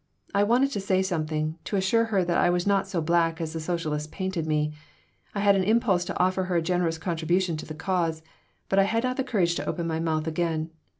I 0.33 0.41
wanted 0.41 0.71
to 0.71 0.79
say 0.79 1.03
something, 1.03 1.59
to 1.65 1.75
assure 1.75 2.05
her 2.05 2.25
that 2.25 2.39
I 2.39 2.49
was 2.49 2.65
not 2.65 2.87
so 2.87 3.01
black 3.01 3.39
as 3.39 3.53
the 3.53 3.59
socialists 3.59 4.09
painted 4.11 4.47
me. 4.47 4.73
I 5.35 5.41
had 5.41 5.55
an 5.55 5.63
impulse 5.63 6.03
to 6.05 6.19
offer 6.19 6.45
her 6.45 6.55
a 6.55 6.61
generous 6.63 6.97
contribution 6.97 7.55
to 7.57 7.67
the 7.67 7.75
cause, 7.75 8.23
but 8.67 8.79
I 8.79 8.85
had 8.85 9.03
not 9.03 9.17
the 9.17 9.23
courage 9.23 9.53
to 9.57 9.65
open 9.69 9.85
my 9.85 9.99
mouth 9.99 10.25
again. 10.25 10.71